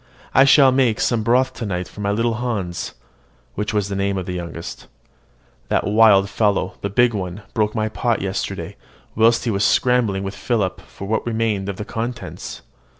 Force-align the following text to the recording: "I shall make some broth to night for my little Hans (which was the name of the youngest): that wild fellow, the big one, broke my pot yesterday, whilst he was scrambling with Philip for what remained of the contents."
"I 0.33 0.45
shall 0.45 0.71
make 0.71 0.99
some 0.99 1.21
broth 1.21 1.53
to 1.53 1.63
night 1.63 1.87
for 1.87 2.01
my 2.01 2.09
little 2.09 2.33
Hans 2.41 2.95
(which 3.53 3.71
was 3.71 3.87
the 3.87 3.95
name 3.95 4.17
of 4.17 4.25
the 4.25 4.33
youngest): 4.33 4.87
that 5.69 5.85
wild 5.85 6.27
fellow, 6.27 6.73
the 6.81 6.89
big 6.89 7.13
one, 7.13 7.43
broke 7.53 7.75
my 7.75 7.87
pot 7.87 8.19
yesterday, 8.19 8.77
whilst 9.13 9.43
he 9.45 9.51
was 9.51 9.63
scrambling 9.63 10.23
with 10.23 10.33
Philip 10.35 10.81
for 10.81 11.07
what 11.07 11.23
remained 11.27 11.69
of 11.69 11.75
the 11.75 11.85
contents." 11.85 12.63